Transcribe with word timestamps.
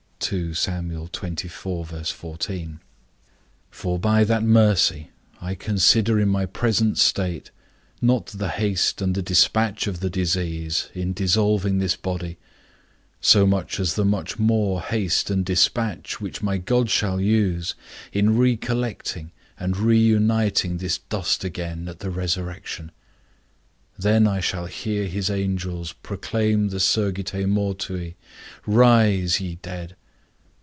For 0.29 0.39
by 0.69 0.93
that 4.23 4.43
mercy, 4.43 5.09
I 5.41 5.55
consider 5.55 6.19
in 6.19 6.29
my 6.29 6.45
present 6.45 6.97
state, 6.99 7.51
not 8.01 8.27
the 8.27 8.47
haste 8.49 9.01
and 9.01 9.13
the 9.15 9.21
despatch 9.23 9.87
of 9.87 9.99
the 9.99 10.09
disease, 10.11 10.89
in 10.93 11.11
dissolving 11.13 11.79
this 11.79 11.95
body, 11.97 12.37
so 13.19 13.45
much 13.47 13.77
as 13.79 13.95
the 13.95 14.05
much 14.05 14.37
more 14.39 14.81
haste 14.81 15.29
and 15.31 15.43
despatch, 15.45 16.21
which 16.21 16.41
my 16.43 16.57
God 16.57 16.89
shall 16.91 17.19
use, 17.19 17.73
in 18.13 18.37
re 18.37 18.55
collecting 18.55 19.31
and 19.59 19.75
re 19.75 19.97
uniting 19.99 20.77
this 20.77 20.99
dust 20.99 21.43
again 21.43 21.87
at 21.89 21.99
the 21.99 22.11
resurrection. 22.11 22.91
Then 23.99 24.25
I 24.27 24.39
shall 24.39 24.67
hear 24.67 25.07
his 25.07 25.29
angels 25.31 25.91
proclaim 25.93 26.69
the 26.69 26.79
Surgite 26.79 27.47
mortui, 27.49 28.13
Rise, 28.67 29.41
ye 29.41 29.55
dead. 29.61 29.97